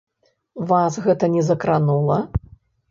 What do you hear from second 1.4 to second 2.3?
закранула?